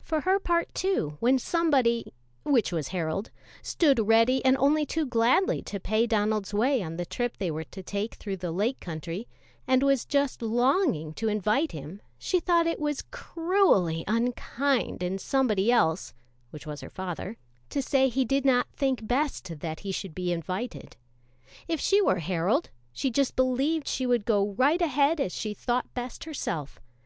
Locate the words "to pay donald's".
5.64-6.54